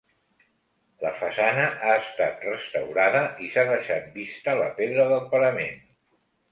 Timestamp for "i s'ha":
3.47-3.67